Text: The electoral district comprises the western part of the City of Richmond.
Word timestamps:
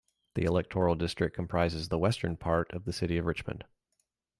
The 0.33 0.45
electoral 0.45 0.95
district 0.95 1.35
comprises 1.35 1.89
the 1.89 1.99
western 1.99 2.35
part 2.35 2.71
of 2.73 2.85
the 2.85 2.91
City 2.91 3.19
of 3.19 3.27
Richmond. 3.27 3.65